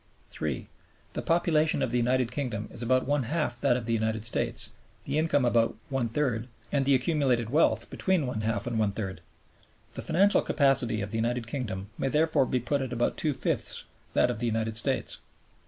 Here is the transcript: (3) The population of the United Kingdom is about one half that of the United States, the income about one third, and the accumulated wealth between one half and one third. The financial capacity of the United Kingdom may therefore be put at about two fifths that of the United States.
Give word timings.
(3) 0.31 0.67
The 1.13 1.21
population 1.21 1.83
of 1.83 1.91
the 1.91 1.99
United 1.99 2.31
Kingdom 2.31 2.67
is 2.71 2.81
about 2.81 3.05
one 3.05 3.21
half 3.21 3.61
that 3.61 3.77
of 3.77 3.85
the 3.85 3.93
United 3.93 4.25
States, 4.25 4.71
the 5.03 5.19
income 5.19 5.45
about 5.45 5.77
one 5.89 6.09
third, 6.09 6.47
and 6.71 6.87
the 6.87 6.95
accumulated 6.95 7.51
wealth 7.51 7.87
between 7.91 8.25
one 8.25 8.41
half 8.41 8.65
and 8.65 8.79
one 8.79 8.93
third. 8.93 9.21
The 9.93 10.01
financial 10.01 10.41
capacity 10.41 11.01
of 11.01 11.11
the 11.11 11.19
United 11.19 11.45
Kingdom 11.45 11.91
may 11.99 12.07
therefore 12.07 12.47
be 12.47 12.59
put 12.59 12.81
at 12.81 12.91
about 12.91 13.15
two 13.15 13.35
fifths 13.35 13.83
that 14.13 14.31
of 14.31 14.39
the 14.39 14.47
United 14.47 14.75
States. 14.75 15.19